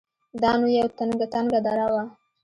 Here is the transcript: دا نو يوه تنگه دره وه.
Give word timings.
دا 0.41 0.51
نو 0.59 0.67
يوه 0.77 0.89
تنگه 1.31 1.59
دره 1.65 1.85
وه. 1.93 2.03